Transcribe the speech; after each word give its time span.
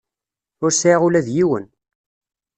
Ur 0.63 0.71
sɛiɣ 0.73 1.01
ula 1.07 1.25
d 1.27 1.29
yiwen. 1.35 1.65